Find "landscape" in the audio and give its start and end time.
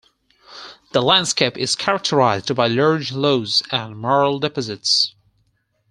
1.03-1.55